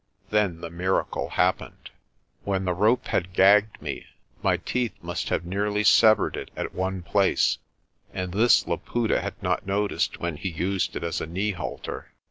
[0.31, 1.91] Then the miracle happened.
[2.43, 4.07] When the rope had gagged me,
[4.41, 7.59] my teeth must have nearly severed it at one place,
[8.11, 12.13] and this Laputa had not noticed when he used it as a knee halter.